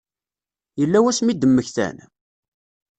[0.79, 1.97] Yella wasmi i d-mmektan?